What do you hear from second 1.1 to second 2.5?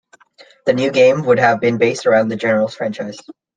would have been based around the